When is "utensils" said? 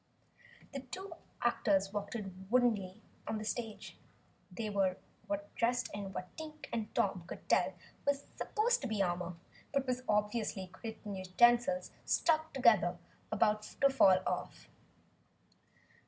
11.13-11.91